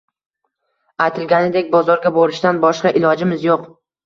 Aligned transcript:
Aytilganidek, 1.05 1.69
bozorga 1.75 2.13
borishdan 2.17 2.63
boshqa 2.65 2.95
ilojimiz 3.03 3.47
yo'q 3.51 3.71